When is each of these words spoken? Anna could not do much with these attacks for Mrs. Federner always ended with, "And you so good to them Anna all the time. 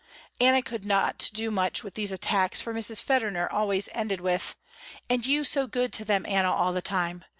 Anna 0.39 0.63
could 0.63 0.83
not 0.83 1.29
do 1.31 1.51
much 1.51 1.83
with 1.83 1.93
these 1.93 2.11
attacks 2.11 2.59
for 2.59 2.73
Mrs. 2.73 3.03
Federner 3.03 3.47
always 3.53 3.87
ended 3.93 4.19
with, 4.19 4.55
"And 5.11 5.23
you 5.27 5.43
so 5.43 5.67
good 5.67 5.93
to 5.93 6.03
them 6.03 6.25
Anna 6.27 6.51
all 6.51 6.73
the 6.73 6.81
time. 6.81 7.23